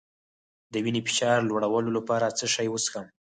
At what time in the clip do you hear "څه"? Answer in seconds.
2.37-2.45